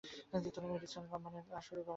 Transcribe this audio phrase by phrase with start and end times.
[0.55, 1.89] তিনি এডিসন এর কোম্পানিতে কাজ শুরু করেন।